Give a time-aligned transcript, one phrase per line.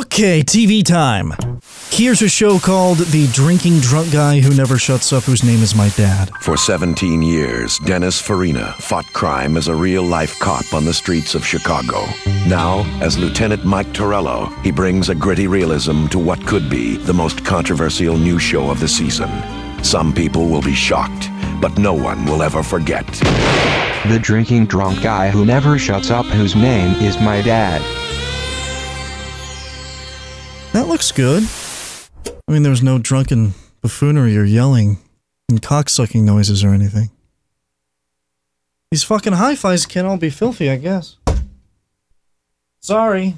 [0.00, 1.34] Okay, TV time.
[1.90, 5.74] Here's a show called The Drinking Drunk Guy Who Never Shuts Up, whose name is
[5.74, 6.30] my dad.
[6.40, 11.34] For 17 years, Dennis Farina fought crime as a real life cop on the streets
[11.34, 12.06] of Chicago.
[12.48, 17.12] Now, as Lieutenant Mike Torello, he brings a gritty realism to what could be the
[17.12, 19.30] most controversial new show of the season.
[19.84, 21.28] Some people will be shocked,
[21.60, 23.06] but no one will ever forget.
[24.08, 27.82] The drinking drunk guy who never shuts up, whose name is my dad.
[30.90, 31.44] Looks good.
[32.48, 34.98] I mean, there was no drunken buffoonery or yelling
[35.48, 37.10] and cocksucking noises or anything.
[38.90, 41.16] These fucking hi fis can't all be filthy, I guess.
[42.80, 43.36] Sorry.